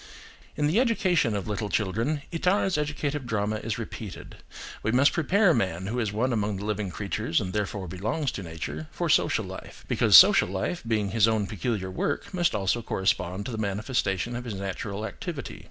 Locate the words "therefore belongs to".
7.53-8.41